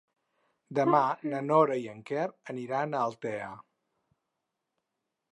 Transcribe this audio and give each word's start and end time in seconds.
Demà 0.77 1.01
na 1.33 1.41
Nora 1.49 1.75
i 1.81 1.83
en 1.91 1.99
Quer 2.09 2.23
aniran 2.53 2.95
a 2.95 3.01
Altea. 3.09 3.51